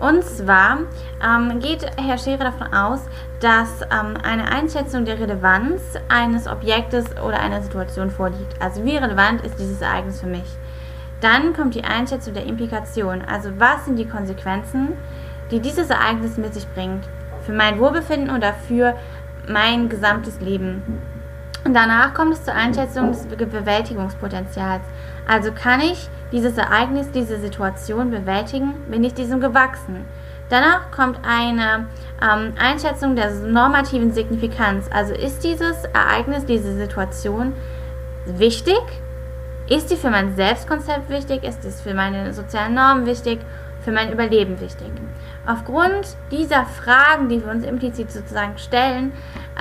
Und 0.00 0.24
zwar 0.24 0.78
ähm, 1.24 1.60
geht 1.60 1.86
Herr 1.96 2.18
Scherer 2.18 2.44
davon 2.44 2.74
aus, 2.74 3.00
dass 3.40 3.82
ähm, 3.82 4.16
eine 4.22 4.50
Einschätzung 4.50 5.04
der 5.04 5.18
Relevanz 5.18 5.82
eines 6.08 6.48
Objektes 6.48 7.04
oder 7.24 7.38
einer 7.40 7.62
Situation 7.62 8.10
vorliegt. 8.10 8.60
Also 8.60 8.84
wie 8.84 8.96
relevant 8.96 9.42
ist 9.42 9.58
dieses 9.58 9.80
Ereignis 9.80 10.20
für 10.20 10.26
mich? 10.26 10.56
Dann 11.20 11.54
kommt 11.54 11.74
die 11.74 11.84
Einschätzung 11.84 12.34
der 12.34 12.44
Implikation. 12.44 13.22
Also 13.22 13.50
was 13.58 13.84
sind 13.84 13.98
die 13.98 14.08
Konsequenzen, 14.08 14.96
die 15.50 15.60
dieses 15.60 15.90
Ereignis 15.90 16.36
mit 16.36 16.54
sich 16.54 16.66
bringt? 16.74 17.04
Für 17.46 17.52
mein 17.52 17.78
Wohlbefinden 17.78 18.34
oder 18.34 18.52
für 18.52 18.96
mein 19.48 19.88
gesamtes 19.88 20.40
Leben? 20.40 20.82
Und 21.64 21.74
danach 21.74 22.12
kommt 22.12 22.34
es 22.34 22.44
zur 22.44 22.54
Einschätzung 22.54 23.12
des 23.12 23.26
Bewältigungspotenzials. 23.26 24.82
Also 25.26 25.50
kann 25.52 25.80
ich 25.80 26.08
dieses 26.30 26.58
Ereignis, 26.58 27.10
diese 27.10 27.38
Situation 27.38 28.10
bewältigen, 28.10 28.74
bin 28.90 29.02
ich 29.02 29.14
diesem 29.14 29.40
gewachsen. 29.40 30.04
Danach 30.50 30.90
kommt 30.90 31.18
eine 31.26 31.86
ähm, 32.22 32.52
Einschätzung 32.58 33.16
der 33.16 33.30
normativen 33.30 34.12
Signifikanz. 34.12 34.90
Also 34.92 35.14
ist 35.14 35.42
dieses 35.42 35.84
Ereignis, 35.84 36.44
diese 36.44 36.76
Situation 36.76 37.54
wichtig? 38.26 38.80
Ist 39.68 39.88
sie 39.88 39.96
für 39.96 40.10
mein 40.10 40.36
Selbstkonzept 40.36 41.08
wichtig? 41.08 41.44
Ist 41.44 41.64
es 41.64 41.80
für 41.80 41.94
meine 41.94 42.34
sozialen 42.34 42.74
Normen 42.74 43.06
wichtig? 43.06 43.40
Für 43.80 43.92
mein 43.92 44.12
Überleben 44.12 44.60
wichtig? 44.60 44.90
Aufgrund 45.46 46.16
dieser 46.30 46.64
Fragen, 46.64 47.28
die 47.28 47.44
wir 47.44 47.50
uns 47.50 47.64
implizit 47.64 48.10
sozusagen 48.10 48.56
stellen, 48.56 49.12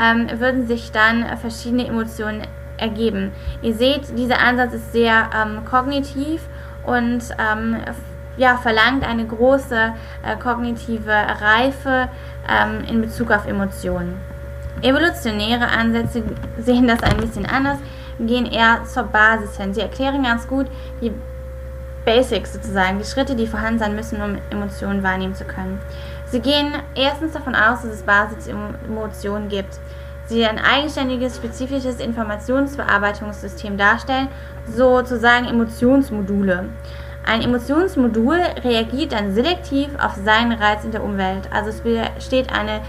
ähm, 0.01 0.27
würden 0.39 0.67
sich 0.67 0.91
dann 0.91 1.25
verschiedene 1.37 1.87
Emotionen 1.87 2.43
ergeben. 2.77 3.31
Ihr 3.61 3.75
seht, 3.75 4.17
dieser 4.17 4.39
Ansatz 4.39 4.73
ist 4.73 4.93
sehr 4.93 5.29
ähm, 5.35 5.65
kognitiv 5.65 6.41
und 6.85 7.21
ähm, 7.37 7.77
ja, 8.37 8.57
verlangt 8.57 9.07
eine 9.07 9.25
große 9.25 9.93
äh, 10.23 10.37
kognitive 10.37 11.11
Reife 11.11 12.09
ähm, 12.49 12.83
in 12.89 13.01
Bezug 13.01 13.31
auf 13.31 13.45
Emotionen. 13.45 14.19
Evolutionäre 14.81 15.67
Ansätze 15.67 16.23
sehen 16.57 16.87
das 16.87 17.03
ein 17.03 17.17
bisschen 17.17 17.45
anders, 17.45 17.77
gehen 18.19 18.45
eher 18.45 18.83
zur 18.85 19.03
Basis 19.03 19.57
hin. 19.57 19.73
Sie 19.73 19.81
erklären 19.81 20.23
ganz 20.23 20.47
gut 20.47 20.67
die 21.01 21.11
Basics 22.05 22.53
sozusagen, 22.53 22.99
die 22.99 23.05
Schritte, 23.05 23.35
die 23.35 23.47
vorhanden 23.47 23.79
sein 23.79 23.95
müssen, 23.95 24.21
um 24.21 24.37
Emotionen 24.49 25.03
wahrnehmen 25.03 25.35
zu 25.35 25.45
können. 25.45 25.79
Sie 26.25 26.39
gehen 26.39 26.73
erstens 26.95 27.33
davon 27.33 27.55
aus, 27.55 27.81
dass 27.81 27.91
es 27.91 28.03
Basis-Emotionen 28.03 29.49
gibt, 29.49 29.79
sie 30.25 30.45
ein 30.45 30.59
eigenständiges, 30.59 31.37
spezifisches 31.37 31.99
Informationsverarbeitungssystem 31.99 33.77
darstellen, 33.77 34.29
sozusagen 34.65 35.45
Emotionsmodule. 35.45 36.69
Ein 37.25 37.41
Emotionsmodul 37.41 38.39
reagiert 38.63 39.13
dann 39.13 39.33
selektiv 39.33 39.89
auf 39.97 40.15
seinen 40.15 40.51
Reiz 40.51 40.83
in 40.83 40.91
der 40.91 41.03
Umwelt. 41.03 41.47
Also 41.53 41.69
es 41.69 41.81
besteht 41.81 42.51
eine 42.51 42.81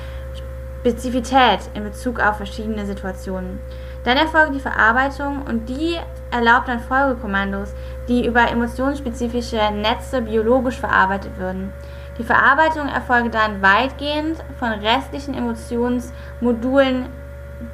Spezifität 0.80 1.60
in 1.74 1.84
Bezug 1.84 2.20
auf 2.20 2.38
verschiedene 2.38 2.84
Situationen. 2.84 3.60
Dann 4.04 4.18
erfolgt 4.18 4.54
die 4.54 4.60
Verarbeitung 4.60 5.42
und 5.48 5.68
die 5.68 5.96
erlaubt 6.30 6.68
dann 6.68 6.80
Folgekommandos, 6.80 7.72
die 8.08 8.26
über 8.26 8.50
emotionsspezifische 8.50 9.60
Netze 9.72 10.22
biologisch 10.22 10.78
verarbeitet 10.78 11.38
würden. 11.38 11.72
Die 12.18 12.24
Verarbeitung 12.24 12.88
erfolgt 12.88 13.34
dann 13.34 13.60
weitgehend 13.60 14.38
von 14.58 14.70
restlichen 14.70 15.34
Emotionsmodulen, 15.34 17.06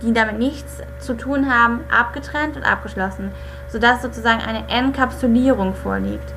die 0.03 0.13
damit 0.13 0.39
nichts 0.39 0.79
zu 0.99 1.15
tun 1.15 1.53
haben, 1.53 1.81
abgetrennt 1.91 2.57
und 2.57 2.63
abgeschlossen, 2.63 3.33
sodass 3.69 4.03
sozusagen 4.03 4.41
eine 4.41 4.69
Enkapsulierung 4.69 5.75
vorliegt. 5.75 6.33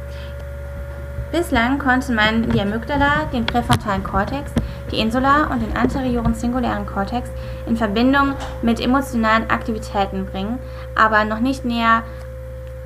Bislang 1.31 1.79
konnte 1.79 2.11
man 2.11 2.49
die 2.51 2.61
Amygdala, 2.61 3.25
den 3.31 3.45
präfrontalen 3.45 4.03
Kortex, 4.03 4.51
die 4.91 4.99
Insula 4.99 5.45
und 5.45 5.61
den 5.61 5.75
anterioren 5.75 6.35
singulären 6.35 6.85
Kortex 6.85 7.31
in 7.65 7.75
Verbindung 7.75 8.35
mit 8.61 8.79
emotionalen 8.79 9.49
Aktivitäten 9.49 10.25
bringen, 10.25 10.59
aber 10.93 11.25
noch 11.25 11.39
nicht 11.39 11.65
näher 11.65 12.03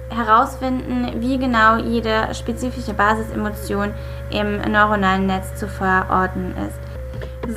herausfinden, 0.10 1.22
wie 1.22 1.38
genau 1.38 1.78
jede 1.78 2.34
spezifische 2.34 2.94
Basisemotion 2.94 3.94
im 4.30 4.62
neuronalen 4.72 5.26
Netz 5.26 5.56
zu 5.56 5.68
verorten 5.68 6.56
ist. 6.68 6.88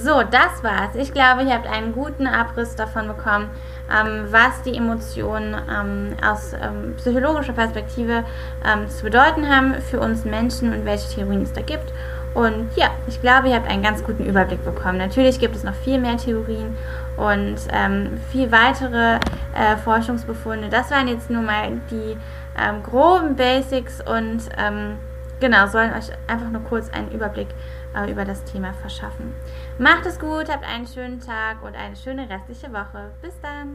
So, 0.04 0.22
das 0.22 0.62
war's. 0.62 0.94
Ich 0.94 1.12
glaube, 1.12 1.42
ihr 1.42 1.52
habt 1.52 1.66
einen 1.66 1.92
guten 1.92 2.26
Abriss 2.26 2.76
davon 2.76 3.08
bekommen, 3.08 3.50
ähm, 3.90 4.26
was 4.30 4.62
die 4.62 4.76
Emotionen 4.76 5.56
ähm, 5.68 6.16
aus 6.24 6.52
ähm, 6.52 6.94
psychologischer 6.96 7.52
Perspektive 7.52 8.24
ähm, 8.64 8.88
zu 8.88 9.02
bedeuten 9.02 9.48
haben 9.48 9.74
für 9.82 9.98
uns 9.98 10.24
Menschen 10.24 10.72
und 10.72 10.84
welche 10.84 11.12
Theorien 11.12 11.42
es 11.42 11.52
da 11.52 11.62
gibt. 11.62 11.92
Und 12.34 12.70
ja, 12.76 12.90
ich 13.08 13.20
glaube, 13.20 13.48
ihr 13.48 13.54
habt 13.54 13.68
einen 13.68 13.82
ganz 13.82 14.04
guten 14.04 14.24
Überblick 14.24 14.64
bekommen. 14.64 14.98
Natürlich 14.98 15.40
gibt 15.40 15.56
es 15.56 15.64
noch 15.64 15.74
viel 15.74 15.98
mehr 15.98 16.16
Theorien 16.16 16.76
und 17.16 17.56
ähm, 17.72 18.20
viel 18.30 18.52
weitere 18.52 19.16
äh, 19.54 19.76
Forschungsbefunde. 19.82 20.68
Das 20.68 20.90
waren 20.90 21.08
jetzt 21.08 21.28
nur 21.28 21.42
mal 21.42 21.80
die 21.90 22.16
ähm, 22.58 22.82
groben 22.82 23.34
Basics 23.34 24.00
und 24.00 24.42
ähm, 24.58 24.96
genau, 25.40 25.66
sollen 25.66 25.92
euch 25.92 26.10
einfach 26.28 26.50
nur 26.50 26.62
kurz 26.62 26.88
einen 26.90 27.10
Überblick 27.10 27.48
äh, 27.96 28.10
über 28.10 28.24
das 28.24 28.44
Thema 28.44 28.72
verschaffen. 28.74 29.34
Macht 29.78 30.06
es 30.06 30.18
gut, 30.18 30.48
habt 30.48 30.64
einen 30.64 30.86
schönen 30.86 31.20
Tag 31.20 31.62
und 31.62 31.74
eine 31.74 31.96
schöne 31.96 32.28
restliche 32.28 32.72
Woche. 32.72 33.10
Bis 33.22 33.34
dann! 33.40 33.74